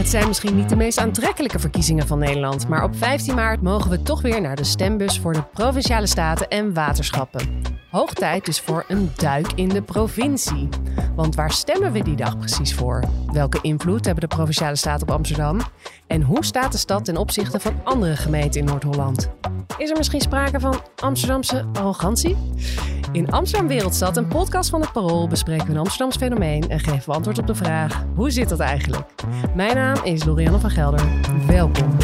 [0.00, 3.90] Het zijn misschien niet de meest aantrekkelijke verkiezingen van Nederland, maar op 15 maart mogen
[3.90, 7.62] we toch weer naar de stembus voor de provinciale staten en waterschappen.
[7.90, 10.68] Hoog tijd dus voor een duik in de provincie.
[11.14, 13.04] Want waar stemmen we die dag precies voor?
[13.32, 15.60] Welke invloed hebben de provinciale staten op Amsterdam?
[16.06, 19.30] En hoe staat de stad ten opzichte van andere gemeenten in Noord-Holland?
[19.78, 22.36] Is er misschien sprake van Amsterdamse arrogantie?
[23.12, 27.02] In Amsterdam Wereldstad, een podcast van het Parool, bespreken we een Amsterdams fenomeen en geven
[27.06, 29.10] we antwoord op de vraag: hoe zit dat eigenlijk?
[29.54, 31.06] Mijn naam is Lorianne van Gelder.
[31.46, 31.96] Welkom.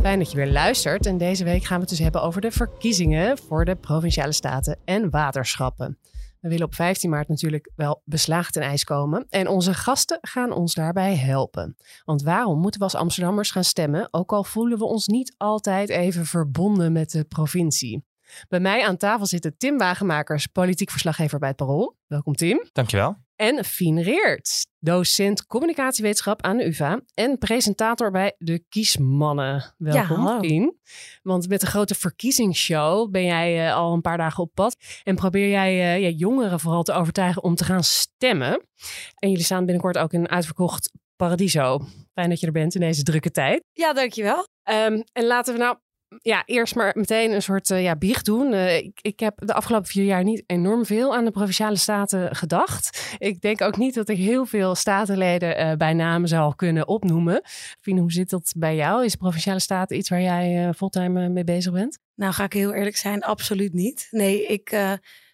[0.00, 1.06] Fijn dat je weer luistert.
[1.06, 4.78] En deze week gaan we het dus hebben over de verkiezingen voor de provinciale staten
[4.84, 5.98] en waterschappen.
[6.40, 9.26] We willen op 15 maart natuurlijk wel beslagen ten ijs komen.
[9.28, 11.76] En onze gasten gaan ons daarbij helpen.
[12.04, 15.88] Want waarom moeten we als Amsterdammers gaan stemmen, ook al voelen we ons niet altijd
[15.88, 18.04] even verbonden met de provincie?
[18.48, 21.96] Bij mij aan tafel zitten Tim Wagenmakers, politiek verslaggever bij het Parool.
[22.06, 22.68] Welkom Tim.
[22.72, 23.16] Dankjewel.
[23.36, 29.74] En Fien Reert, docent communicatiewetenschap aan de UvA en presentator bij de Kiesmannen.
[29.78, 30.78] Welkom Ja, Fien.
[31.22, 35.14] Want met de grote verkiezingsshow ben jij eh, al een paar dagen op pad en
[35.14, 38.66] probeer jij eh, ja, jongeren vooral te overtuigen om te gaan stemmen.
[39.18, 41.80] En jullie staan binnenkort ook in een uitverkocht Paradiso.
[42.12, 43.64] Fijn dat je er bent in deze drukke tijd.
[43.72, 44.46] Ja, dankjewel.
[44.62, 45.76] Ehm, en laten we nou
[46.22, 48.52] ja, eerst maar meteen een soort eh, ja, biecht doen.
[48.52, 52.36] Eh, ik, ik heb de afgelopen vier jaar niet enorm veel aan de provinciale staten
[52.36, 53.16] gedacht.
[53.18, 57.42] Ik denk ook niet dat ik heel veel statenleden eh, bij naam zou kunnen opnoemen.
[57.80, 59.04] Fien, hoe zit dat bij jou?
[59.04, 61.98] Is provinciale staten iets waar jij fulltime mee bezig bent?
[62.14, 64.08] Nou, ga ik heel eerlijk zijn, absoluut niet.
[64.10, 64.70] Nee, ik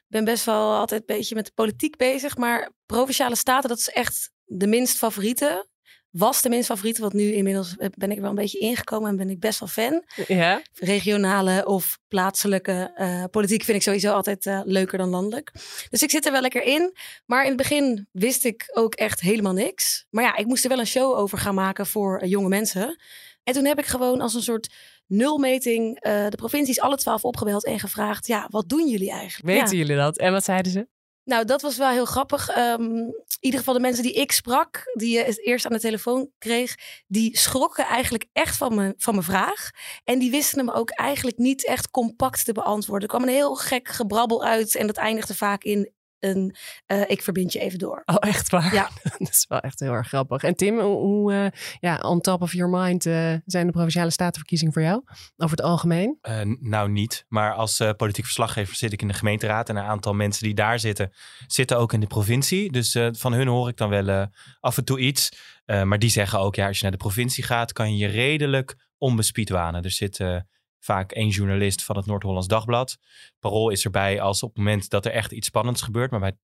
[0.09, 2.37] ben best wel altijd een beetje met de politiek bezig.
[2.37, 5.69] Maar Provinciale Staten, dat is echt de minst favoriete.
[6.11, 9.16] Was de minst favoriete, want nu inmiddels ben ik er wel een beetje ingekomen en
[9.16, 10.05] ben ik best wel fan.
[10.27, 10.62] Ja.
[10.75, 15.53] Regionale of plaatselijke eh, politiek vind ik sowieso altijd eh, leuker dan landelijk.
[15.91, 16.97] Dus ik zit er wel lekker in.
[17.27, 20.06] Maar in het begin wist ik ook echt helemaal niks.
[20.11, 23.00] Maar ja, ik moest er wel een show over gaan maken voor eh, jonge mensen.
[23.44, 24.75] En toen heb ik gewoon als een soort
[25.06, 29.54] nulmeting de provincies alle twaalf opgebeld en gevraagd: ja, wat doen jullie eigenlijk?
[29.59, 29.82] Weten Ja.
[29.84, 30.19] jullie dat?
[30.19, 30.87] En wat zeiden ze?
[31.30, 32.48] Nou, dat was wel heel grappig.
[32.48, 35.80] Ehm, in ieder geval de mensen die ik sprak, die je het eerst aan de
[35.80, 36.74] telefoon kreeg,
[37.06, 39.70] die schrokken eigenlijk echt van, me, van mijn vraag.
[40.04, 43.08] En die wisten hem ook eigenlijk niet echt compact te beantwoorden.
[43.08, 47.22] Er kwam een heel gek gebrabbel uit en dat eindigde vaak in een eh, ik
[47.22, 48.03] verbind je even door.
[48.04, 48.75] Oh, echt waar?
[48.75, 48.91] Ja.
[49.19, 50.42] dat is wel echt heel erg grappig.
[50.42, 54.72] En Tim, hoe, eh, ja, on top of your mind eh, zijn de provinciale statenverkiezingen
[54.72, 55.03] voor jou?
[55.36, 56.19] Over het algemeen?
[56.20, 59.69] Eh, nou niet, maar als eh, politiek verslaggever zit ik in de gemeenteraad.
[59.69, 61.12] En een aantal mensen die daar zitten,
[61.47, 62.72] zitten ook in de provincie.
[62.72, 64.26] Dus eh, van hun hoor ik dan wel eh,
[64.60, 65.32] af en toe iets.
[65.64, 68.12] Eh, maar die zeggen ook, ja, als je naar de provincie gaat, kan je je
[68.12, 69.82] redelijk onbespied wanen.
[69.82, 70.36] Er zit eh,
[70.80, 72.98] vaak één journalist van het Noord-Hollands Dagblad.
[73.38, 76.10] Parool is erbij als op het moment dat er echt iets spannends gebeurt.
[76.10, 76.38] Maar bij 80%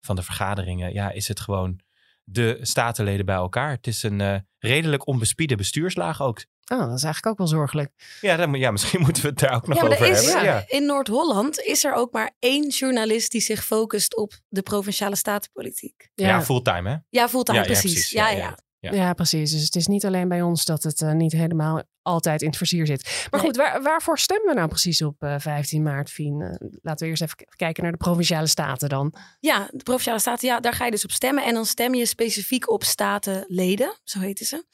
[0.00, 1.80] van de vergaderingen ja, is het gewoon
[2.24, 3.70] de statenleden bij elkaar.
[3.70, 6.44] Het is een eh, redelijk onbespiede bestuurslaag ook.
[6.72, 8.18] Oh, dat is eigenlijk ook wel zorgelijk.
[8.20, 10.32] Ja, dan, ja, misschien moeten we het daar ook nog ja, maar over er is,
[10.32, 10.44] hebben.
[10.44, 10.64] Ja.
[10.66, 16.10] in Noord-Holland is er ook maar één journalist die zich focust op de provinciale statenpolitiek.
[16.14, 16.96] Ja, fulltime hè?
[17.08, 17.92] Ja, fulltime, Ja, ja, precies.
[17.92, 18.10] precies.
[18.10, 19.12] Ja, Ja, ja.
[19.12, 19.50] precies.
[19.52, 22.56] Dus het is niet alleen bij ons dat het eh, niet helemaal altijd in het
[22.56, 23.26] versier zit.
[23.30, 23.50] Maar Nee.
[23.50, 26.40] goed, waar, waarvoor stemmen we nou precies op eh, 15 maart, Fien?
[26.40, 29.14] Eh, laten we eerst even kijken naar de provinciale staten dan.
[29.40, 31.44] Ja, de provinciale staten, ja, daar ga je dus op stemmen.
[31.44, 34.64] En dan stem je specifiek op statenleden, zo heten ze.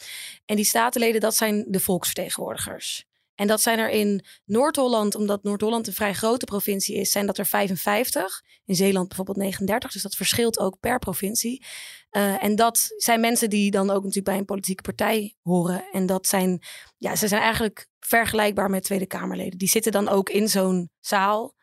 [0.44, 3.04] En die statenleden, dat zijn de volksvertegenwoordigers.
[3.34, 7.39] En dat zijn er in Noord-Holland, omdat Noord-Holland een vrij grote provincie is, zijn dat
[7.39, 8.43] er 55.
[8.65, 9.93] In Zeeland bijvoorbeeld 39.
[9.93, 11.65] Dus dat verschilt ook per provincie.
[12.11, 15.84] Eh, en dat zijn mensen die dan ook natuurlijk bij een politieke partij horen.
[15.93, 16.62] En dat zijn,
[16.97, 19.59] ja, ze zijn eigenlijk vergelijkbaar met Tweede Kamerleden.
[19.59, 21.55] Die zitten dan ook in zo'n zaal.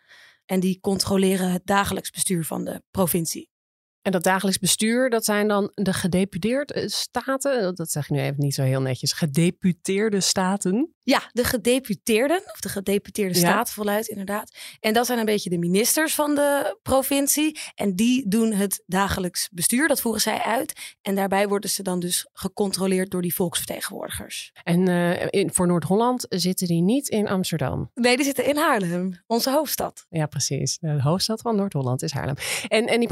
[0.45, 3.50] En die controleren het dagelijks bestuur van de provincie.
[4.01, 7.75] En dat dagelijks bestuur, dat zijn dan de gedeputeerde staten.
[7.75, 9.13] Dat- zeg ik nu even niet zo heel netjes.
[9.13, 10.93] Gedeputeerde staten.
[11.03, 13.39] Ja, de gedeputeerden, of de gedeputeerde Ja.
[13.39, 14.55] staten voluit, inderdaad.
[14.79, 17.59] En dat zijn een beetje de ministers van de provincie.
[17.75, 20.95] En die doen het dagelijks bestuur, dat voeren zij uit.
[21.01, 24.51] En daarbij worden ze dan dus gecontroleerd door die volksvertegenwoordigers.
[24.63, 27.91] En eh, in, voor Noord-Holland zitten die niet in Amsterdam.
[27.93, 30.05] Nee, die zitten in Haarlem, onze hoofdstad.
[30.09, 30.77] Ja, precies.
[30.77, 32.35] De hoofdstad van Noord-Holland is Haarlem.
[32.67, 33.07] En, en die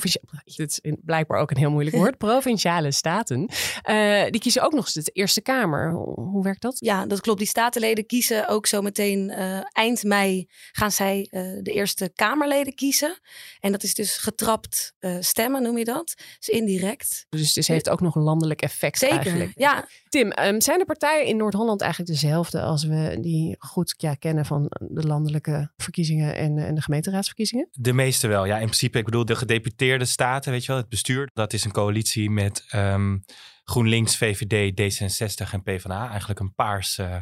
[0.00, 3.48] provinciale, dit is blijkbaar ook een heel moeilijk woord, provinciale staten,
[3.82, 5.92] eh, die kiezen ook nog eens de Eerste Kamer.
[5.92, 6.76] Hoe, werkt dat?
[6.78, 7.38] Ja, dat klopt.
[7.38, 12.74] Die statenleden kiezen ook zo meteen eh, eind mei gaan zij eh, de eerste Kamerleden
[12.74, 13.18] kiezen.
[13.60, 16.14] En dat is dus getrapt eh, stemmen, noem je dat.
[16.38, 17.26] Dus indirect.
[17.28, 19.16] Dus het heeft ook nog een landelijk effect Zeker.
[19.16, 19.52] eigenlijk.
[19.54, 24.14] Ja, Tim, ehm, zijn de partijen in Noord-Holland eigenlijk dezelfde als we die goed ja,
[24.14, 27.68] kennen van de landelijke verkiezingen en, en de gemeenteraadsverkiezingen?
[27.72, 28.44] De meeste wel.
[28.44, 31.52] Ja, in principe, ik bedoel, de gedeputeerden geallieerde staten, weet je wel, het bestuur, dat
[31.52, 33.18] is een coalitie met ehm,
[33.64, 36.08] GroenLinks, VVD, D66 en PvdA.
[36.08, 37.16] Eigenlijk een paars, uh,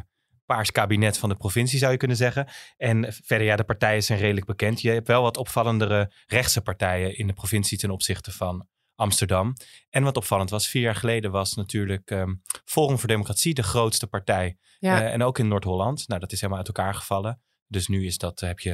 [0.45, 2.47] paars kabinet van de provincie zou je kunnen zeggen.
[2.77, 4.81] En verder, ja, de partijen zijn redelijk bekend.
[4.81, 9.53] Je hebt wel wat opvallendere rechtse partijen in de provincie ten opzichte van Amsterdam.
[9.89, 14.07] En wat opvallend was, vier jaar geleden was natuurlijk um, Forum voor Democratie de grootste
[14.07, 14.57] partij.
[14.79, 15.01] Ja.
[15.01, 16.07] Uh, en ook in Noord-Holland.
[16.07, 17.41] Nou, dat is helemaal uit elkaar gevallen.
[17.67, 18.73] Dus nu is dat, heb je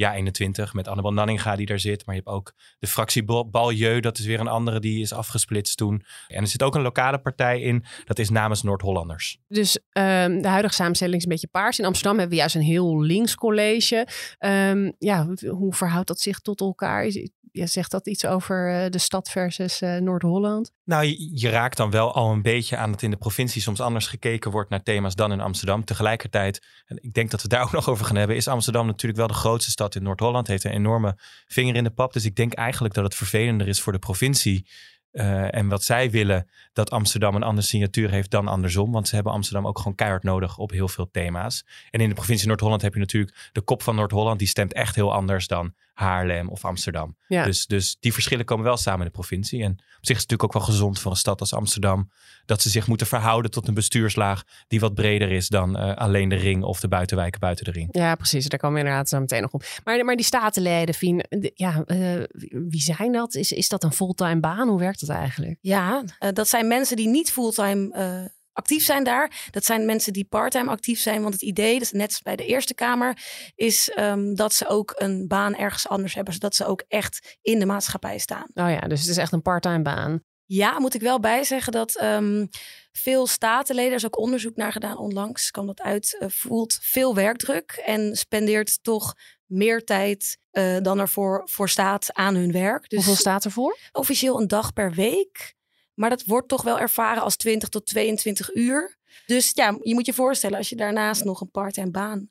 [0.00, 2.06] ja 21 met Annabel Nanninga die daar zit.
[2.06, 5.76] Maar je hebt ook de fractie Baljeu, dat is weer een andere die is afgesplitst
[5.76, 6.04] toen.
[6.28, 9.38] En er zit ook een lokale partij in, dat is namens Noord-Hollanders.
[9.48, 11.78] Dus um, de huidige samenstelling is een beetje paars.
[11.78, 14.06] In Amsterdam hebben we juist een heel links college.
[14.38, 17.04] Um, ja, hoe verhoudt dat zich tot elkaar?
[17.52, 20.72] Ja, zegt dat iets over uh, de stad versus uh, Noord-Holland?
[20.84, 24.06] Nou, je, raakt dan wel al een beetje aan dat in de provincie soms anders
[24.06, 25.84] gekeken wordt naar thema's dan in Amsterdam.
[25.84, 29.18] Tegelijkertijd, en ik denk dat we daar ook nog over gaan hebben, is Amsterdam natuurlijk
[29.18, 30.46] wel de grootste stad in Noord-Holland.
[30.46, 31.16] Heeft een enorme
[31.46, 32.12] vinger in de pap.
[32.12, 34.66] Dus ik denk eigenlijk dat het vervelender is voor de provincie
[35.12, 38.92] uh, en wat zij willen, dat Amsterdam een andere signatuur heeft dan andersom.
[38.92, 41.66] Want ze hebben Amsterdam ook gewoon keihard nodig op heel veel thema's.
[41.90, 44.38] En in de provincie Noord-Holland heb je natuurlijk de kop van Noord-Holland.
[44.38, 47.16] Die stemt echt heel anders dan Haarlem of Amsterdam.
[47.26, 47.44] Ja.
[47.44, 49.62] Dus, dus die verschillen komen wel samen in de provincie.
[49.62, 52.10] En op zich is het natuurlijk ook wel gezond voor een stad als Amsterdam.
[52.44, 56.28] Dat ze zich moeten verhouden tot een bestuurslaag die wat breder is dan uh, alleen
[56.28, 57.88] de ring of de buitenwijken buiten de ring.
[57.90, 58.48] Ja, precies.
[58.48, 59.64] Daar komen we inderdaad zo meteen nog op.
[59.84, 61.24] Maar, maar die statenleden, Fien,
[61.54, 63.34] ja, uh, wie zijn dat?
[63.34, 64.68] Is, is dat een fulltime baan?
[64.68, 65.58] Hoe werkt dat eigenlijk?
[65.60, 68.30] Ja, uh, dat zijn mensen die niet fulltime
[68.60, 69.48] actief zijn daar.
[69.50, 71.22] Dat zijn mensen die parttime actief zijn.
[71.22, 73.18] Want het idee, dus net bij de Eerste Kamer,
[73.54, 76.34] is um, dat ze ook een baan ergens anders hebben.
[76.34, 78.46] Zodat ze ook echt in de maatschappij staan.
[78.54, 80.22] Oh ja, dus het is echt een parttime baan.
[80.44, 82.48] Ja, moet ik wel bijzeggen dat um,
[82.92, 87.14] veel statenleden, er is ook onderzoek naar gedaan onlangs, kwam dat uit, uh, voelt veel
[87.14, 89.14] werkdruk en spendeert toch
[89.46, 92.88] meer tijd uh, dan ervoor voor staat aan hun werk.
[92.88, 93.78] Dus Hoeveel staat ervoor?
[93.92, 95.54] Officieel een dag per week.
[96.00, 98.96] Maar dat wordt toch wel ervaren als 20 tot 22 uur.
[99.26, 102.28] Dus ja, je moet je voorstellen, als je daarnaast nog een part-time baan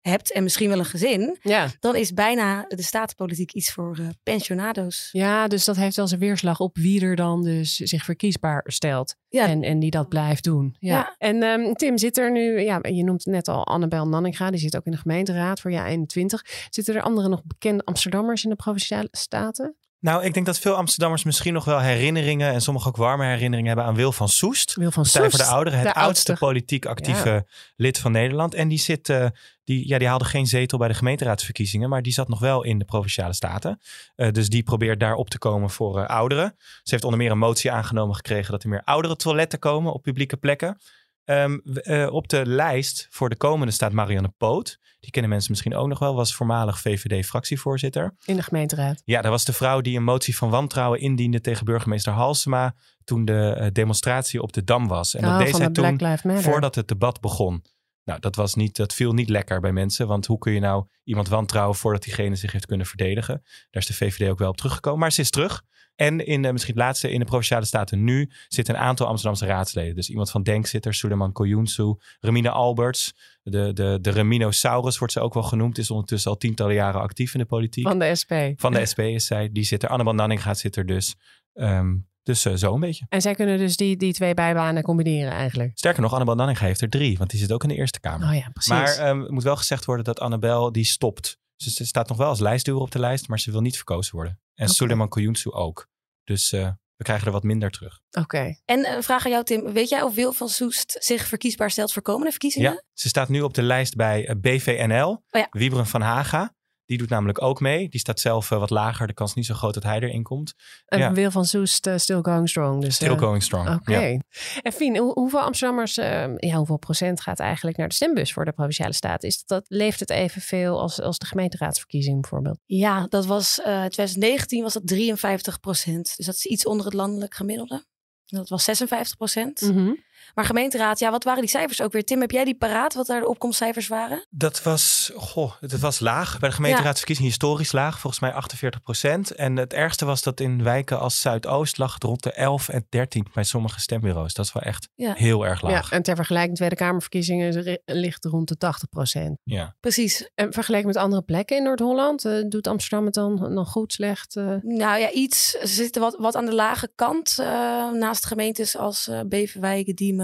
[0.00, 1.68] hebt en misschien wel een gezin, ja.
[1.80, 5.08] dan is bijna de statenpolitiek iets voor uh, pensionado's.
[5.12, 9.16] Ja, dus dat heeft wel zijn weerslag op wie er dan dus zich verkiesbaar stelt.
[9.28, 9.48] Ja.
[9.48, 10.76] En, en die dat blijft doen.
[10.78, 10.94] Ja.
[10.96, 11.14] ja.
[11.18, 14.76] En um, Tim, zit er nu, ja, je noemt net al Annabel Nanninga, die zit
[14.76, 16.44] ook in de gemeenteraad voor jaar 21.
[16.70, 19.76] Zitten er andere nog bekende Amsterdammers in de provinciale staten?
[20.02, 23.66] Nou, ik denk dat veel Amsterdammers misschien nog wel herinneringen en sommige ook warme herinneringen
[23.66, 24.74] hebben aan Wil van Soest.
[24.74, 25.30] Wil van Soest.
[25.30, 27.46] voor de ouderen, het oudste, politiek actieve
[27.76, 28.54] lid van Nederland.
[28.54, 29.26] En die zit, uh,
[29.64, 32.78] die, ja, die haalde geen zetel bij de gemeenteraadsverkiezingen, maar die zat nog wel in
[32.78, 33.80] de provinciale staten.
[34.16, 36.54] Uh, dus die probeert daar op te komen voor uh, ouderen.
[36.58, 40.02] Ze heeft onder meer een motie aangenomen gekregen dat er meer oudere toiletten komen op
[40.02, 40.78] publieke plekken.
[41.24, 44.78] Um, uh, op de lijst voor de komende staat Marianne Poot.
[45.02, 46.14] Die kennen mensen misschien ook nog wel.
[46.14, 48.14] Was voormalig VVD-fractievoorzitter.
[48.24, 49.02] In de gemeenteraad.
[49.04, 52.74] Ja, dat was de vrouw die een motie van wantrouwen indiende tegen burgemeester Halsema.
[53.04, 55.14] toen de uh, demonstratie op de Dam was.
[55.14, 57.64] En oh, dat deed zij toen voordat het debat begon.
[58.04, 60.06] Nou, dat, was niet, dat viel niet lekker bij mensen.
[60.06, 63.40] Want hoe kun je nou iemand wantrouwen voordat diegene zich heeft kunnen verdedigen?
[63.70, 65.00] Daar is de VVD ook wel op teruggekomen.
[65.00, 65.62] Maar ze is terug.
[65.94, 69.46] En in de, misschien het laatste, in de Provinciale Staten nu zitten een aantal Amsterdamse
[69.46, 69.94] raadsleden.
[69.94, 73.14] Dus iemand van Denk zit er, Suleiman Koyunsu, Remine Alberts.
[73.42, 75.78] De, de, de Reminosaurus wordt ze ook wel genoemd.
[75.78, 77.86] Is ondertussen al tientallen jaren actief in de politiek.
[77.86, 78.32] Van de SP.
[78.56, 79.48] Van de SP is zij.
[79.52, 79.88] Die zit er.
[79.88, 81.14] Annabel Nanninga zit er dus.
[81.54, 83.06] Um, dus uh, zo een beetje.
[83.08, 85.70] En zij kunnen dus die, die twee bijbanen combineren eigenlijk.
[85.74, 87.18] Sterker nog, Annabel Nanninga heeft er drie.
[87.18, 88.28] Want die zit ook in de Eerste Kamer.
[88.28, 88.72] Oh ja, precies.
[88.72, 91.40] Maar um, het moet wel gezegd worden dat Annabel die stopt.
[91.56, 93.28] Ze staat nog wel als lijstduwer op de lijst.
[93.28, 94.32] Maar ze wil niet verkozen worden.
[94.54, 94.74] En okay.
[94.74, 95.88] Suleiman Koyunsu ook.
[96.24, 98.00] Dus uh, we krijgen er wat minder terug.
[98.10, 98.20] Oké.
[98.20, 98.60] Okay.
[98.64, 99.72] En een uh, vraag aan jou, Tim.
[99.72, 102.72] Weet jij of Wil van Soest zich verkiesbaar stelt voor komende verkiezingen?
[102.72, 105.24] Ja, ze staat nu op de lijst bij uh, BVNL.
[105.30, 105.84] Oh ja.
[105.84, 106.54] Van Haga.
[106.86, 107.88] Die doet namelijk ook mee.
[107.88, 109.06] Die staat zelf uh, wat lager.
[109.06, 110.54] De kans is niet zo groot dat hij erin komt.
[110.86, 111.12] En ja.
[111.12, 112.82] Wil van Soest uh, still going strong.
[112.82, 113.90] Dus, still uh, going strong, Oké.
[113.90, 114.12] Okay.
[114.12, 114.20] Ja.
[114.62, 118.52] En Fien, hoe, hoeveel Amsterdammers, ja, hoeveel procent gaat eigenlijk naar de stembus voor de
[118.52, 119.28] Provinciale Staten?
[119.28, 122.58] Is dat, dat, leeft het evenveel als, als de gemeenteraadsverkiezing bijvoorbeeld?
[122.64, 126.16] Ja, dat was, 2019 was dat 53 procent.
[126.16, 127.84] Dus dat is iets onder het landelijk gemiddelde.
[128.26, 129.60] Dat was 56 procent.
[129.60, 130.04] Mm -hmm.
[130.34, 132.04] Maar gemeenteraad, ja, wat waren die cijfers ook weer?
[132.04, 134.26] Tim, heb jij die paraat, wat daar de opkomstcijfers waren?
[134.30, 136.38] Dat was, goh, het was laag.
[136.38, 137.32] Bij de gemeenteraadsverkiezing ja.
[137.32, 139.30] historisch laag, volgens mij 48 procent.
[139.30, 142.86] En het ergste was dat in wijken als Zuidoost lag het rond de 11 en
[142.88, 144.34] 13 bij sommige stembureaus.
[144.34, 145.14] Dat is wel echt ja.
[145.16, 145.90] heel erg laag.
[145.90, 149.38] Ja, en ter vergelijking Tweede Kamerverkiezingen ligt rond de 80 procent.
[149.44, 149.74] Ja.
[149.80, 150.30] Precies.
[150.34, 154.36] En vergeleken met andere plekken in Noord-Holland, uh, doet Amsterdam het dan nog goed, slecht?
[154.36, 154.54] Uh...
[154.62, 155.50] Nou ja, iets.
[155.50, 157.46] Ze zitten wat, wat aan de lage kant uh,
[157.90, 160.21] naast gemeentes als Beverwijk, Diemen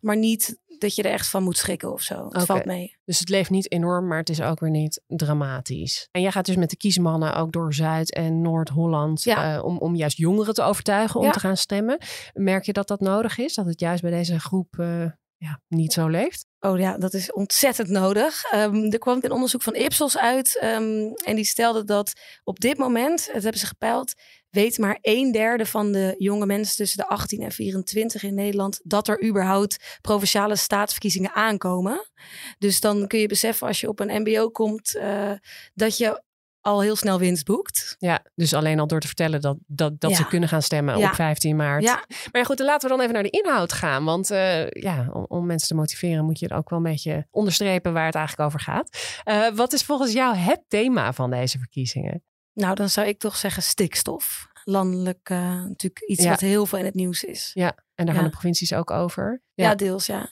[0.00, 2.26] maar niet dat je er echt van moet schrikken of zo.
[2.28, 2.96] Het valt mee.
[3.04, 6.08] Dus het leeft niet enorm, maar het is ook weer niet dramatisch.
[6.10, 9.56] En jij gaat dus met de kiesmannen ook door Zuid- en Noord-Holland Ja.
[9.56, 11.32] eh, om, om juist jongeren te overtuigen om Ja.
[11.32, 11.98] te gaan stemmen.
[12.32, 13.54] Merk je dat dat nodig is?
[13.54, 15.04] Dat het juist bij deze groep eh,
[15.36, 16.46] ja, niet zo leeft?
[16.60, 18.44] Oh ja, dat is ontzettend nodig.
[18.50, 22.12] Ehm, er kwam een onderzoek van Ipsos uit ehm, en die stelde dat
[22.44, 24.12] op dit moment, dat hebben ze gepeild,
[24.52, 28.80] weet maar een derde van de jonge mensen tussen de 18 en 24 in Nederland
[28.84, 32.10] dat er überhaupt provinciale staatsverkiezingen aankomen.
[32.58, 35.32] Dus dan kun je beseffen als je op een MBO komt eh,
[35.74, 36.22] dat je
[36.60, 37.96] al heel snel winst boekt.
[37.98, 40.16] Ja, dus alleen al door te vertellen dat, dat, dat Ja.
[40.16, 41.08] ze kunnen gaan stemmen Ja.
[41.08, 41.82] op 15 maart.
[41.82, 44.04] Ja, Maar ja, goed, dan laten we dan even naar de inhoud gaan.
[44.04, 47.26] Want eh, ja, om, om mensen te motiveren moet je het ook wel een beetje
[47.30, 48.98] onderstrepen waar het eigenlijk over gaat.
[49.24, 52.22] Eh, wat is volgens jou het thema van deze verkiezingen?
[52.54, 54.50] Nou dan zou ik toch zeggen stikstof.
[54.64, 56.30] Landelijk eh, natuurlijk iets Ja.
[56.30, 57.50] wat heel veel in het nieuws is.
[57.54, 58.30] Ja, en daar gaan Ja.
[58.30, 59.42] de provincies ook over.
[59.54, 60.28] Ja, deels ja.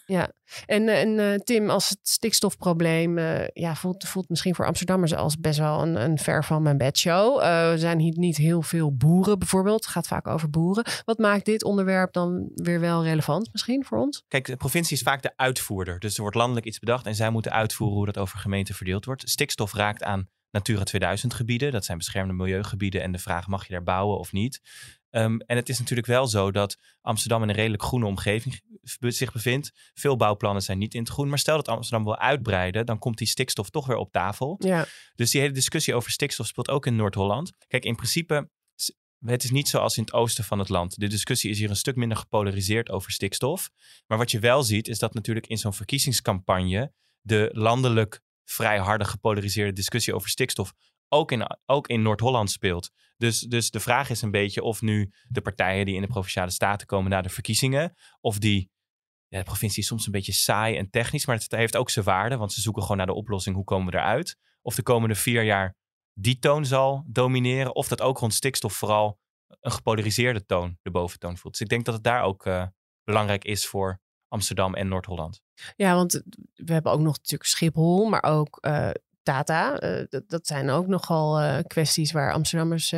[0.66, 5.14] En, eh, en eh, Tim, als het stikstofprobleem eh, ja, voelt, voelt misschien voor Amsterdammers
[5.14, 7.40] als best wel een, een ver van mijn bedshow.
[7.40, 9.84] Eh er zijn hier niet heel veel boeren bijvoorbeeld.
[9.84, 10.84] Het gaat vaak over boeren.
[11.04, 14.24] Wat maakt dit onderwerp dan weer wel relevant misschien voor ons?
[14.28, 15.98] Kijk, de provincie is vaak de uitvoerder.
[15.98, 19.04] Dus er wordt landelijk iets bedacht en zij moeten uitvoeren hoe dat over gemeenten verdeeld
[19.04, 19.30] wordt.
[19.30, 21.72] Stikstof raakt aan Natura 2000 gebieden.
[21.72, 24.60] Dat zijn beschermde milieugebieden en de vraag mag je daar bouwen of niet.
[25.10, 28.60] Ehm, en het is natuurlijk wel zo dat Amsterdam in een redelijk groene omgeving
[28.98, 29.90] zich bevindt.
[29.94, 31.28] Veel bouwplannen zijn niet in het groen.
[31.28, 34.56] Maar stel dat Amsterdam wil uitbreiden, dan komt die stikstof toch weer op tafel.
[34.58, 37.52] Ja, Dus die hele discussie over stikstof speelt ook in Noord-Holland.
[37.66, 38.50] Kijk, in principe,
[39.24, 41.00] het is niet zoals in het oosten van het land.
[41.00, 43.70] De discussie is hier een stuk minder gepolariseerd over stikstof.
[44.06, 49.04] Maar wat je wel ziet, is dat natuurlijk in zo'n verkiezingscampagne de landelijk vrij harde
[49.04, 50.72] gepolariseerde discussie over stikstof
[51.08, 52.90] ook in, ook in Noord-Holland speelt.
[53.16, 56.50] Dus, dus de vraag is een beetje of nu de partijen die in de provinciale
[56.50, 58.70] staten komen na de verkiezingen, of die
[59.28, 62.04] ja, de provincie is soms een beetje saai en technisch, maar het heeft ook zijn
[62.04, 64.36] waarde, want ze zoeken gewoon naar de oplossing, hoe komen we eruit?
[64.62, 65.76] Of de komende vier jaar
[66.12, 69.18] die toon zal domineren, of dat ook rond stikstof vooral
[69.60, 71.52] een gepolariseerde toon de boventoon voelt.
[71.52, 72.66] Dus ik denk dat het daar ook eh,
[73.04, 75.42] belangrijk is voor Amsterdam en Noord-Holland.
[75.76, 76.22] Ja want
[76.54, 78.90] we hebben ook nog natuurlijk Schiphol, maar ook eh,
[79.22, 79.78] Tata.
[79.78, 82.94] Eh, dat, zijn ook nogal eh, kwesties waar Amsterdammers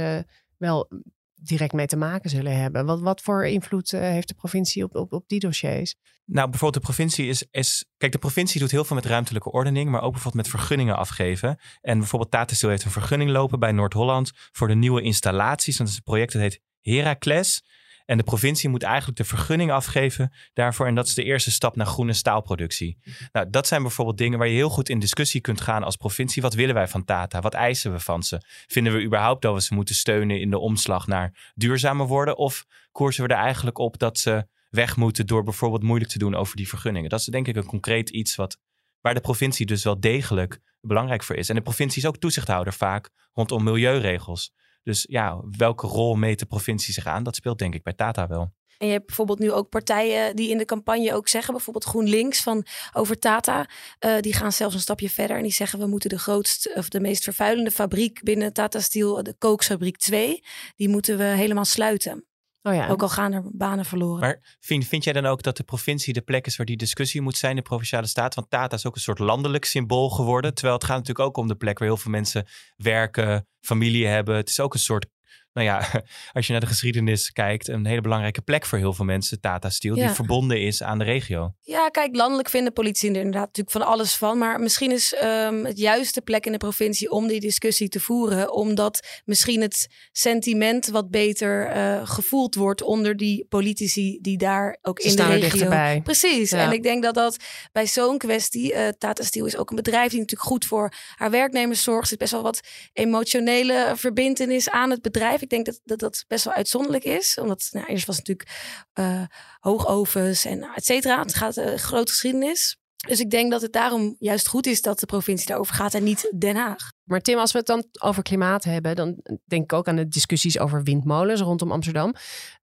[0.56, 0.88] wel
[1.34, 2.86] direct mee te maken zullen hebben.
[2.86, 5.94] Wat, wat voor invloed heeft de provincie op, op, op die dossiers?
[6.24, 7.84] Nou, bijvoorbeeld de provincie is, is...
[7.96, 11.58] Kijk, de provincie doet heel veel met ruimtelijke ordening, maar ook bijvoorbeeld met vergunningen afgeven.
[11.80, 15.76] En bijvoorbeeld Tata Steel heeft een vergunning lopen bij Noord-Holland voor de nieuwe installaties.
[15.76, 17.62] Dat is een project dat heet Heracles.
[18.06, 20.86] En de provincie moet eigenlijk de vergunning afgeven daarvoor.
[20.86, 22.98] En dat is de eerste stap naar groene staalproductie.
[23.32, 26.42] Nou, dat zijn bijvoorbeeld dingen waar je heel goed in discussie kunt gaan als provincie.
[26.42, 27.40] Wat willen wij van Tata?
[27.40, 28.40] Wat eisen we van ze?
[28.66, 32.36] Vinden we überhaupt dat we ze moeten steunen in de omslag naar duurzamer worden?
[32.36, 36.34] Of koersen we er eigenlijk op dat ze weg moeten door bijvoorbeeld moeilijk te doen
[36.34, 37.10] over die vergunningen?
[37.10, 38.58] Dat is denk ik een concreet iets wat,
[39.00, 41.48] waar de provincie dus wel degelijk belangrijk voor is.
[41.48, 44.52] En de provincie is ook toezichthouder vaak rondom milieuregels.
[44.82, 47.22] Dus ja, welke rol meet de provincie zich aan?
[47.22, 48.52] Dat speelt denk ik bij Tata wel.
[48.82, 52.42] En je hebt bijvoorbeeld nu ook partijen die in de campagne ook zeggen, bijvoorbeeld GroenLinks
[52.42, 56.10] van over Tata, eh, die gaan zelfs een stapje verder en die zeggen we moeten
[56.10, 60.42] de grootste of de meest vervuilende fabriek binnen Tata Steel, de Kooksfabriek 2,
[60.76, 62.24] die moeten we helemaal sluiten.
[62.62, 64.20] Oh ja, Ook al gaan er banen verloren.
[64.20, 67.20] Maar vind, vind jij dan ook dat de provincie de plek is waar die discussie
[67.20, 68.34] moet zijn, de provinciale staat?
[68.34, 70.54] Want Tata is ook een soort landelijk symbool geworden.
[70.54, 74.36] Terwijl het gaat natuurlijk ook om de plek waar heel veel mensen werken, familie hebben.
[74.36, 75.06] Het is ook een soort,
[75.52, 75.88] nou ja,
[76.32, 79.70] als je naar de geschiedenis kijkt, een hele belangrijke plek voor heel veel mensen, Tata
[79.70, 81.54] Steel, die verbonden is aan de regio.
[81.60, 84.38] Ja, kijk, landelijk vinden politie er inderdaad natuurlijk van alles van.
[84.38, 88.52] Maar misschien is ehm, het juiste plek in de provincie om die discussie te voeren.
[88.52, 95.00] Omdat misschien het sentiment wat beter eh, gevoeld wordt onder die politici die daar ook
[95.00, 95.50] ze in de staan regio...
[95.50, 96.00] dichterbij.
[96.04, 96.50] Precies.
[96.50, 96.58] Ja.
[96.58, 97.36] En ik denk dat dat
[97.72, 98.72] bij zo'n kwestie...
[98.72, 102.02] eh Tata Steel is ook een bedrijf die natuurlijk goed voor haar werknemers zorgt.
[102.02, 102.60] Er zit best wel wat
[102.92, 105.41] emotionele verbindenis aan het bedrijf.
[105.42, 107.38] Ik denk dat dat, dat best wel uitzonderlijk is.
[107.38, 108.58] Omdat nou, eerst was het natuurlijk
[108.92, 109.22] eh,
[109.60, 111.22] hoogovens en et cetera.
[111.22, 112.76] Het gaat een grote geschiedenis.
[113.06, 116.04] Dus ik denk dat het daarom juist goed is dat de provincie daarover gaat en
[116.04, 116.92] niet Den Haag.
[117.04, 120.08] Maar Tim, als we het dan over klimaat hebben, dan denk ik ook aan de
[120.08, 122.14] discussies over windmolens rondom Amsterdam.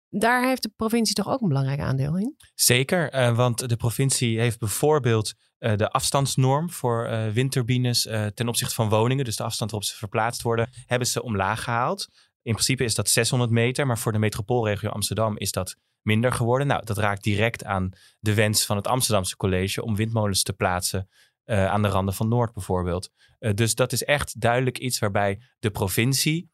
[0.09, 2.35] Daar heeft de provincie toch ook een belangrijk aandeel in?
[2.55, 8.47] Zeker, eh, want de provincie heeft bijvoorbeeld eh, de afstandsnorm voor eh, windturbines eh, ten
[8.47, 12.07] opzichte van woningen, dus de afstand waarop ze verplaatst worden, hebben ze omlaag gehaald.
[12.47, 16.67] In principe is dat 600 meter, maar voor de metropoolregio Amsterdam is dat minder geworden.
[16.67, 21.09] Nou, dat raakt direct aan de wens van het Amsterdamse college om windmolens te plaatsen
[21.43, 23.09] eh, aan de randen van Noord bijvoorbeeld.
[23.39, 26.49] Eh, dus dat is echt duidelijk iets waarbij de provincie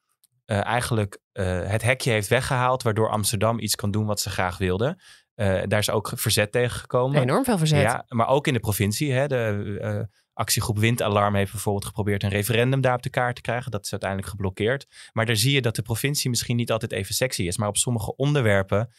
[0.45, 5.01] eh, eigenlijk het hekje heeft weggehaald, waardoor Amsterdam iets kan doen wat ze graag wilde.
[5.35, 7.21] Uh, daar is ook verzet tegen gekomen.
[7.21, 7.81] Enorm veel verzet.
[7.81, 9.13] Ja, maar ook in de provincie.
[9.13, 13.71] Hè, de actiegroep Windalarm heeft bijvoorbeeld geprobeerd een referendum daar op de kaart te krijgen.
[13.71, 14.87] Dat is uiteindelijk geblokkeerd.
[15.11, 17.57] Maar daar zie je dat de provincie misschien niet altijd even sexy is.
[17.57, 18.89] Maar op sommige onderwerpen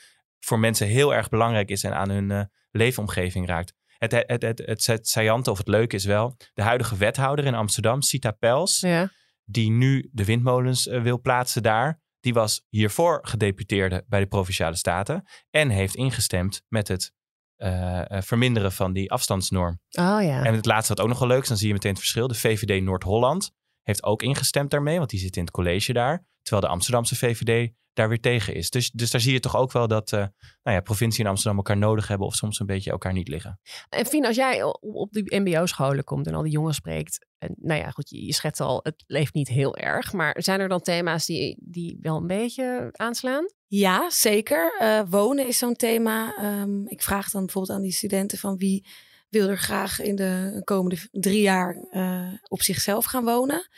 [0.41, 3.75] voor mensen heel erg belangrijk is en aan hun uh, leefomgeving raakt.
[3.99, 7.45] Het, het, het, het, het, het saillante of het leuke is wel, de huidige wethouder
[7.45, 9.11] in Amsterdam, Sita Pels, ja.
[9.45, 14.77] die nu de windmolens uh, wil plaatsen daar, die was hiervoor gedeputeerde bij de Provinciale
[14.77, 17.13] Staten en heeft ingestemd met het
[17.65, 19.79] uh, verminderen van die afstandsnorm.
[19.91, 20.45] Oh ja.
[20.45, 22.29] En het laatste wat ook nog wel leuk is, dan zie je meteen het verschil.
[22.29, 23.51] De VVD Noord-Holland
[23.83, 26.27] heeft ook ingestemd daarmee, want die zit in het college daar.
[26.43, 28.71] Terwijl de Amsterdamse VVD daar weer tegen is.
[28.71, 30.19] Dus, dus daar zie je toch ook wel dat uh,
[30.63, 33.61] nou ja, provincie en Amsterdam elkaar nodig hebben of soms een beetje elkaar niet liggen.
[33.89, 37.81] En Fien, als jij op die mbo-scholen komt en al die jongens spreekt, en nou
[37.81, 40.81] ja, goed, je, je schetst al, het leeft niet heel erg, maar zijn er dan
[40.81, 43.47] thema's die, die wel een beetje aanslaan?
[43.77, 44.77] Ja, zeker.
[44.81, 46.45] Uh, wonen is zo'n thema.
[46.61, 48.87] Um, ik vraag dan bijvoorbeeld aan die studenten van wie
[49.29, 53.69] wil er graag in de komende drie jaar uh, op zichzelf gaan wonen.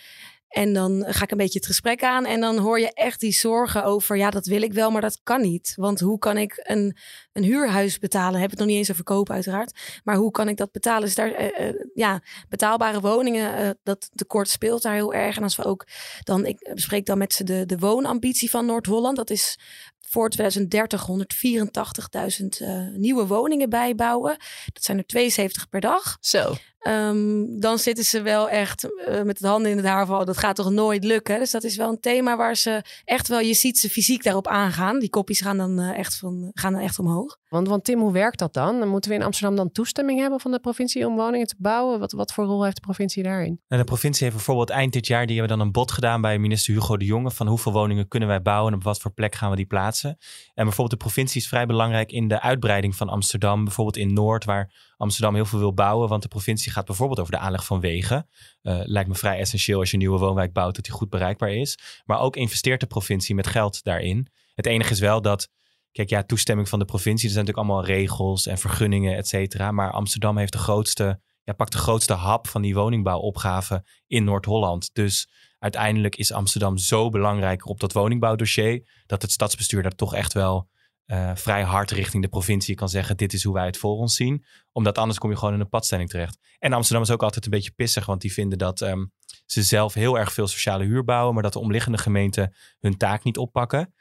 [0.56, 2.24] En dan ga ik een beetje het gesprek aan.
[2.24, 4.16] En dan hoor je echt die zorgen over.
[4.16, 5.72] Ja, dat wil ik wel, maar dat kan niet.
[5.76, 6.96] Want hoe kan ik een,
[7.32, 8.40] een huurhuis betalen?
[8.40, 10.00] Heb het nog niet eens over kopen, uiteraard.
[10.04, 11.04] Maar hoe kan ik dat betalen?
[11.04, 15.36] Dus daar, uh, uh, ja, betaalbare woningen, uh, dat tekort speelt daar heel erg.
[15.36, 15.86] En als we ook
[16.22, 19.16] dan, ik bespreek dan met ze de, de woonambitie van Noord-Holland.
[19.16, 19.58] Dat is
[20.08, 21.06] voor 2030
[22.40, 24.36] 184.000 uh, nieuwe woningen bijbouwen.
[24.72, 26.16] Dat zijn er 72 per dag.
[26.20, 26.54] Zo.
[26.88, 30.36] Um, dan zitten ze wel echt uh, met de handen in het haar van, dat
[30.36, 31.38] gaat toch nooit lukken.
[31.38, 34.46] Dus dat is wel een thema waar ze echt wel, je ziet ze fysiek daarop
[34.46, 34.98] aangaan.
[34.98, 37.38] Die kopjes gaan dan uh, echt, van, gaan dan echt omhoog.
[37.48, 38.80] Want, want Tim, hoe werkt dat dan?
[38.80, 38.88] dan?
[38.88, 41.98] Moeten we in Amsterdam dan toestemming hebben van de provincie om woningen te bouwen?
[41.98, 43.60] Wat, wat voor rol heeft de provincie daarin?
[43.68, 46.38] En de provincie heeft bijvoorbeeld eind dit jaar, die hebben dan een bod gedaan bij
[46.38, 49.34] minister Hugo de Jonge van hoeveel woningen kunnen wij bouwen en op wat voor plek
[49.34, 50.18] gaan we die plaatsen.
[50.54, 54.44] En bijvoorbeeld de provincie is vrij belangrijk in de uitbreiding van Amsterdam, bijvoorbeeld in Noord,
[54.44, 57.80] waar Amsterdam heel veel wil bouwen, want de provincie gaat bijvoorbeeld over de aanleg van
[57.80, 58.28] wegen.
[58.62, 61.50] Uh, lijkt me vrij essentieel als je een nieuwe woonwijk bouwt, dat die goed bereikbaar
[61.50, 61.78] is.
[62.04, 64.28] Maar ook investeert de provincie met geld daarin.
[64.54, 65.48] Het enige is wel dat,
[65.92, 69.70] kijk ja, toestemming van de provincie, er zijn natuurlijk allemaal regels en vergunningen, et cetera.
[69.70, 74.90] Maar Amsterdam heeft de grootste, ja, pakt de grootste hap van die woningbouwopgave in Noord-Holland.
[74.92, 75.28] Dus
[75.58, 80.68] uiteindelijk is Amsterdam zo belangrijk op dat woningbouwdossier, dat het stadsbestuur daar toch echt wel
[81.06, 84.14] uh, vrij hard richting de provincie kan zeggen: dit is hoe wij het voor ons
[84.14, 84.44] zien.
[84.72, 86.38] Omdat anders kom je gewoon in een padstelling terecht.
[86.58, 89.12] En Amsterdam is ook altijd een beetje pissig, want die vinden dat um,
[89.46, 93.24] ze zelf heel erg veel sociale huur bouwen, maar dat de omliggende gemeenten hun taak
[93.24, 93.94] niet oppakken.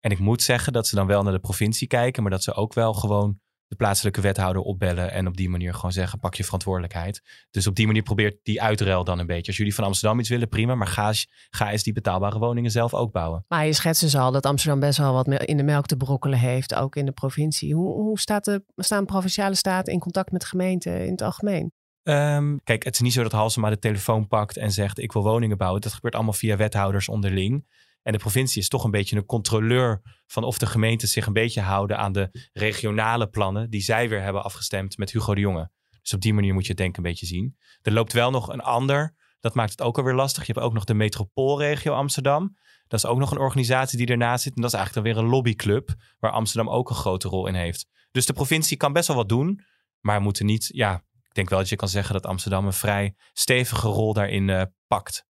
[0.00, 2.54] En ik moet zeggen dat ze dan wel naar de provincie kijken, maar dat ze
[2.54, 6.44] ook wel gewoon de plaatselijke wethouder opbellen en op die manier gewoon zeggen: pak je
[6.44, 7.22] verantwoordelijkheid.
[7.50, 9.46] Dus op die manier probeert die uitruil dan een beetje.
[9.46, 11.12] Als jullie van Amsterdam iets willen, prima, maar ga,
[11.50, 13.44] ga eens die betaalbare woningen zelf ook bouwen.
[13.48, 16.38] Maar je schetst dus al dat Amsterdam best wel wat in de melk te brokkelen
[16.38, 17.74] heeft, ook in de provincie.
[17.74, 21.72] Hoe, hoe staat de, staan provinciale staten in contact met gemeenten in het algemeen?
[22.02, 25.22] Um, kijk, het is niet zo dat Halsema de telefoon pakt en zegt: ik wil
[25.22, 25.80] woningen bouwen.
[25.80, 27.66] Dat gebeurt allemaal via wethouders onderling.
[28.06, 31.32] En de provincie is toch een beetje een controleur van of de gemeenten zich een
[31.32, 35.70] beetje houden aan de regionale plannen die zij weer hebben afgestemd met Hugo de Jonge.
[36.02, 37.56] Dus op die manier moet je het denk ik een beetje zien.
[37.82, 40.46] Er loopt wel nog een ander, dat maakt het ook alweer lastig.
[40.46, 42.56] Je hebt ook nog de metropoolregio Amsterdam.
[42.86, 44.56] Dat is ook nog een organisatie die ernaast zit.
[44.56, 47.54] En dat is eigenlijk dan weer een lobbyclub waar Amsterdam ook een grote rol in
[47.54, 47.86] heeft.
[48.10, 49.64] Dus de provincie kan best wel wat doen,
[50.00, 53.14] maar moeten niet, ja, ik denk wel dat je kan zeggen dat Amsterdam een vrij
[53.32, 55.26] stevige rol daarin uh, pakt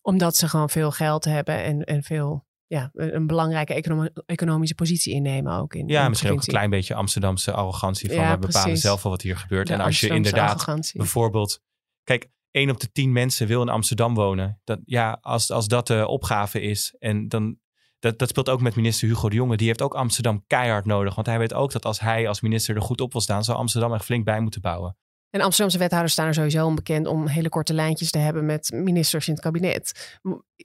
[0.00, 5.14] omdat ze gewoon veel geld hebben en, en veel, ja, een belangrijke econom economische positie
[5.14, 5.74] innemen ook.
[5.74, 8.82] In, ja, in misschien ook een klein beetje Amsterdamse arrogantie van Ja, we bepalen precies.
[8.82, 9.66] zelf wel wat hier gebeurt.
[9.66, 10.98] De en als je inderdaad arrogantie.
[10.98, 11.62] bijvoorbeeld,
[12.04, 14.60] kijk, één op de tien mensen wil in Amsterdam wonen.
[14.64, 17.58] Dat, ja, als, als dat de opgave is en dan
[18.00, 19.56] dat, dat speelt ook met minister Hugo de Jonge.
[19.56, 21.14] Die heeft ook Amsterdam keihard nodig.
[21.14, 23.56] Want hij weet ook dat als hij als minister er goed op wil staan, zal
[23.56, 24.96] Amsterdam er flink bij moeten bouwen.
[25.30, 29.26] En Amsterdamse wethouders staan er sowieso onbekend om hele korte lijntjes te hebben met ministers
[29.28, 30.18] in het kabinet.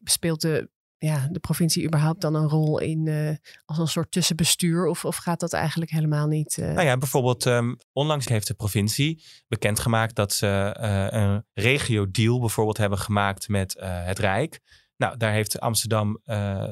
[0.04, 4.86] Speelt de, ja, de provincie überhaupt dan een rol in eh, als een soort tussenbestuur?
[4.86, 6.58] Of, of gaat dat eigenlijk helemaal niet?
[6.58, 6.74] eh?
[6.74, 10.48] Nou ja, bijvoorbeeld ehm, onlangs heeft de provincie bekendgemaakt dat ze
[10.80, 14.60] eh, een regio-deal bijvoorbeeld hebben gemaakt met het Rijk.
[14.98, 16.22] Nou, daar heeft Amsterdam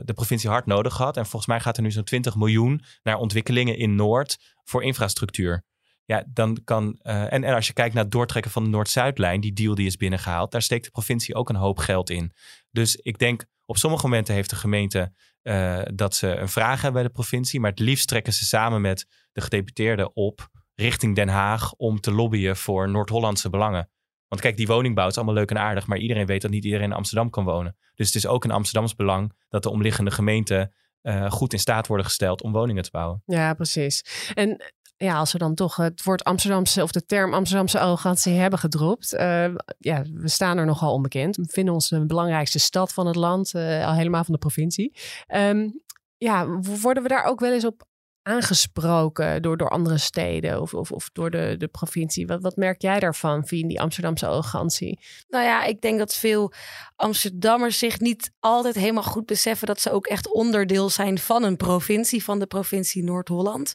[0.03, 1.17] de provincie hard nodig gehad.
[1.17, 5.63] En volgens mij gaat er nu zo'n 20 miljoen naar ontwikkelingen in Noord voor infrastructuur.
[6.05, 6.99] Ja, dan kan.
[7.01, 9.85] eh, en, en als je kijkt naar het doortrekken van de Noord-Zuidlijn, die deal die
[9.85, 12.31] is binnengehaald, daar steekt de provincie ook een hoop geld in.
[12.71, 15.11] Dus ik denk, op sommige momenten heeft de gemeente
[15.41, 18.81] eh, dat ze een vraag hebben bij de provincie, maar het liefst trekken ze samen
[18.81, 23.89] met de gedeputeerden op richting Den Haag om te lobbyen voor Noord-Hollandse belangen.
[24.27, 26.85] Want kijk, die woningbouw is allemaal leuk en aardig, maar iedereen weet dat niet iedereen
[26.85, 27.77] in Amsterdam kan wonen.
[27.95, 31.87] Dus het is ook een Amsterdams belang dat de omliggende gemeenten eh, goed in staat
[31.87, 33.21] worden gesteld om woningen te bouwen.
[33.25, 34.03] Ja, precies.
[34.33, 38.59] En ja, als we dan toch het woord Amsterdamse of de term Amsterdamse arrogantie hebben
[38.59, 39.13] gedropt.
[39.13, 39.45] Uh,
[39.77, 41.35] ja, we staan er nogal onbekend.
[41.35, 44.95] We vinden ons de belangrijkste stad van het land, uh, al helemaal van de provincie.
[45.35, 45.81] Um,
[46.17, 46.47] ja,
[46.81, 47.83] worden we daar ook wel eens op
[48.21, 52.27] aangesproken door, door andere steden of, of, of door de, de provincie?
[52.27, 54.99] Wat, wat merk jij daarvan, via die Amsterdamse arrogantie?
[55.27, 56.53] Nou ja, ik denk dat veel
[56.95, 61.57] Amsterdammers zich niet altijd helemaal goed beseffen dat ze ook echt onderdeel zijn van een
[61.57, 63.73] provincie, van de provincie Noord-Holland.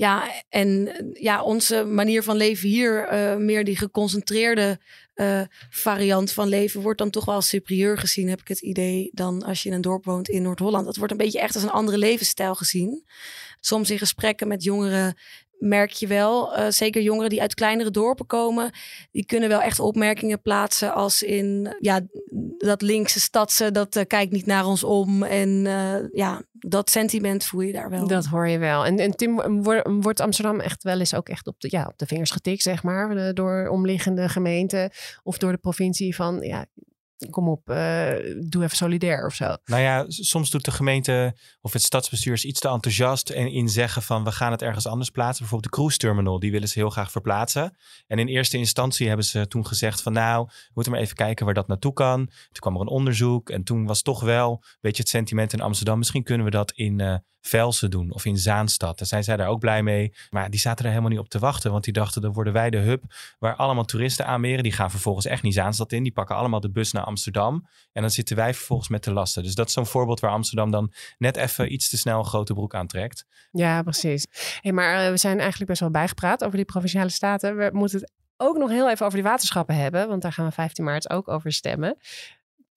[0.00, 4.80] Ja, en ja, onze manier van leven hier, uh, meer die geconcentreerde
[5.14, 9.42] uh, variant van leven, wordt dan toch wel superieur gezien, heb ik het idee, dan
[9.42, 10.84] als je in een dorp woont in Noord-Holland.
[10.84, 13.04] Dat wordt een beetje echt als een andere levensstijl gezien.
[13.60, 15.16] Soms in gesprekken met jongeren
[15.60, 18.70] merk je wel, uh, zeker jongeren die uit kleinere dorpen komen,
[19.10, 22.00] die kunnen wel echt opmerkingen plaatsen als in ja,
[22.58, 25.22] dat linkse stadse, dat uh, kijkt niet naar ons om.
[25.22, 28.06] En uh, ja, dat sentiment voel je daar wel.
[28.06, 28.84] Dat hoor je wel.
[28.84, 29.62] En, en Tim,
[30.02, 32.82] wordt Amsterdam echt wel eens ook echt op de, ja, op de vingers getikt, zeg
[32.82, 34.90] maar, door omliggende gemeenten
[35.22, 36.66] of door de provincie van ja,
[37.30, 38.12] kom op, uh,
[38.48, 39.56] doe even solidair of zo.
[39.64, 44.02] Nou ja, soms doet de gemeente of het stadsbestuur iets te enthousiast en in zeggen
[44.02, 45.38] van we gaan het ergens anders plaatsen.
[45.38, 47.76] Bijvoorbeeld de cruise terminal, die willen ze heel graag verplaatsen.
[48.06, 51.44] En in eerste instantie hebben ze toen gezegd van nou, we moeten maar even kijken
[51.44, 52.26] waar dat naartoe kan.
[52.26, 55.60] Toen kwam er een onderzoek en toen was toch wel een beetje het sentiment in
[55.60, 55.98] Amsterdam.
[55.98, 58.98] Misschien kunnen we dat in uh, Velsen doen of in Zaanstad.
[58.98, 60.12] Daar zijn zij daar ook blij mee.
[60.30, 62.70] Maar die zaten er helemaal niet op te wachten, want die dachten dan worden wij
[62.70, 63.02] de hub
[63.38, 64.62] waar allemaal toeristen aanmeren.
[64.62, 66.02] Die gaan vervolgens echt niet Zaanstad in.
[66.02, 67.68] Die pakken allemaal de bus naar Amsterdam.
[67.92, 69.42] En dan zitten wij vervolgens met de lasten.
[69.42, 72.54] Dus dat is zo'n voorbeeld waar Amsterdam dan net even iets te snel een grote
[72.54, 73.26] broek aantrekt.
[73.52, 74.26] Ja, precies.
[74.60, 77.56] Hey, maar uh, we zijn eigenlijk best wel bijgepraat over die provinciale staten.
[77.56, 80.52] We moeten het ook nog heel even over die waterschappen hebben, want daar gaan we
[80.52, 81.96] 15 maart ook over stemmen.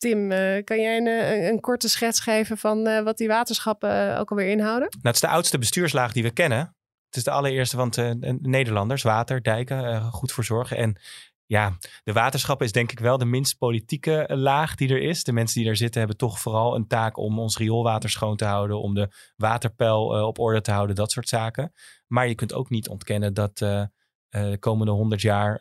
[0.03, 4.17] Tim, uh, kan jij een, een, een, korte schets geven van uh, wat die waterschappen
[4.19, 4.87] ook alweer inhouden?
[4.89, 6.59] Nou, het is de oudste bestuurslaag die we kennen.
[7.05, 7.97] Het is de allereerste, want
[8.41, 10.77] Nederlanders, water, dijken, goed voor zorgen.
[10.77, 10.97] En
[11.45, 15.23] ja, de waterschap is denk ik wel de minst politieke eh, laag die er is.
[15.23, 18.45] De mensen die daar zitten hebben toch vooral een taak om ons rioolwater schoon te
[18.45, 21.73] houden, om de waterpeil op orde te houden, dat soort zaken.
[22.07, 25.59] Maar je kunt ook niet ontkennen dat de komende honderd jaar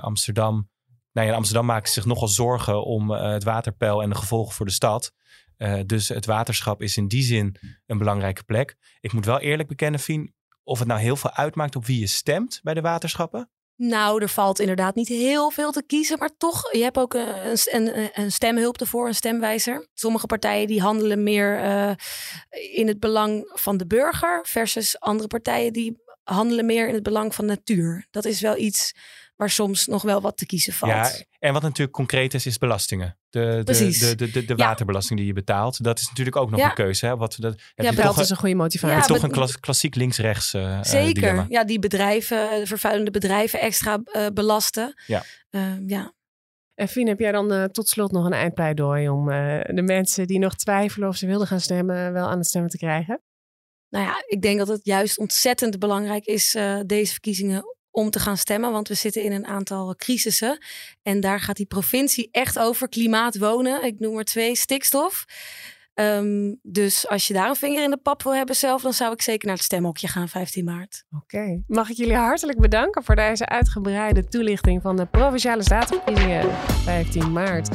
[0.00, 0.68] Amsterdam.
[1.16, 4.72] Nou ja, Amsterdam maakt zich nogal zorgen om het waterpeil en de gevolgen voor de
[4.72, 5.12] stad.
[5.86, 8.76] dus het waterschap is in die zin een belangrijke plek.
[9.00, 12.06] Ik moet wel eerlijk bekennen, Fien, of het nou heel veel uitmaakt op wie je
[12.06, 13.50] stemt bij de waterschappen.
[13.76, 17.58] Nou, er valt inderdaad niet heel veel te kiezen, maar toch, je hebt ook een,
[17.64, 19.88] een, een stemhulp ervoor, een stemwijzer.
[19.94, 21.58] Sommige partijen die handelen meer
[22.72, 27.34] in het belang van de burger, versus andere partijen die handelen meer in het belang
[27.34, 28.06] van natuur.
[28.10, 28.94] Dat is wel iets
[29.36, 30.92] waar soms nog wel wat te kiezen valt.
[30.92, 33.18] Ja, en wat natuurlijk concreet is, is belastingen.
[33.30, 35.84] De, de, de, de, de, waterbelasting die je betaalt.
[35.84, 37.06] Dat is natuurlijk ook nog een keuze.
[37.06, 37.16] Hè?
[37.16, 38.96] Wat, dat, ja, dat is een goede motivatie.
[38.96, 41.46] Ja, toch een klassiek links-rechts uh, Zeker.
[41.48, 45.02] ja, die bedrijven, de vervuilende bedrijven extra uh, belasten.
[45.06, 45.24] Ja.
[45.50, 46.14] Uh, ja.
[46.74, 49.26] En Fien, heb jij dan uh, tot slot nog een eindpleidooi om
[49.74, 52.76] de mensen die nog twijfelen of ze wilden gaan stemmen, wel aan het stemmen te
[52.76, 53.22] krijgen?
[53.88, 58.36] Nou ja, ik denk dat het juist ontzettend belangrijk is, deze verkiezingen, om te gaan
[58.36, 58.72] stemmen.
[58.72, 60.58] Want we zitten in een aantal crisissen.
[61.02, 62.88] En daar gaat die provincie echt over.
[62.88, 63.84] Klimaat, wonen.
[63.84, 64.56] Ik noem er twee.
[64.56, 65.24] Stikstof.
[66.00, 69.12] Um, dus als je daar een vinger in de pap wil hebben zelf, dan zou
[69.12, 71.04] ik zeker naar het stemhokje gaan 15 maart.
[71.16, 71.62] Oké.
[71.66, 76.50] Mag ik jullie hartelijk bedanken voor deze uitgebreide toelichting van de Provinciale Statenverkiezingen
[76.84, 77.68] 15 maart.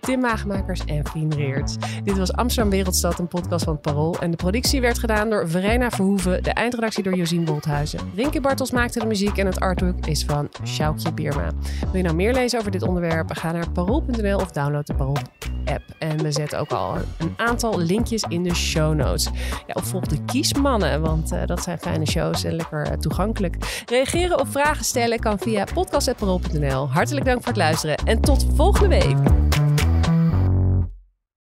[0.00, 1.76] Tim Maagmakers en Fien Reert.
[2.04, 4.18] Dit was Amsterdam Wereldstad, een podcast van het Parool.
[4.18, 8.00] En de productie werd gedaan door Verena Verhoeven, de eindredactie door Josien Bolthuizen.
[8.14, 11.50] Rinke Bartels maakte de muziek en het artwork is van Sjoukje Bierma.
[11.80, 13.30] Wil je nou meer lezen over dit onderwerp?
[13.32, 15.16] Ga naar parool.nl of download de Parool
[15.64, 15.82] app.
[15.98, 17.34] En we zetten ook al een
[17.74, 19.28] linkjes in de show notes.
[19.66, 23.82] Ja, of volg de Kiesmannen, want uh, dat zijn fijne shows en lekker uh, toegankelijk.
[23.86, 26.88] Reageren of vragen stellen kan via podcast.parool.nl.
[26.90, 29.65] Hartelijk dank voor het luisteren en tot volgende week.